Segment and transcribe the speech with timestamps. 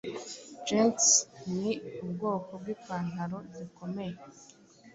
[0.65, 1.05] Jeans
[1.57, 1.71] ni
[2.03, 4.15] ubwoko bw'ipantaro zikomeye